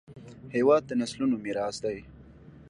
[0.55, 1.97] هېواد د نسلونو میراث دی.